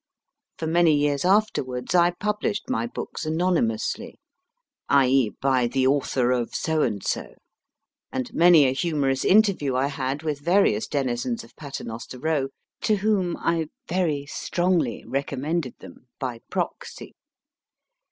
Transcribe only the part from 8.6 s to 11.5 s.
a humorous interview I had with various denizens